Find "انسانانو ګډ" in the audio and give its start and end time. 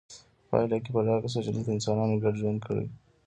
1.73-2.35